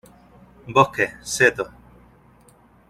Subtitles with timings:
[0.67, 1.69] Bosques, setos.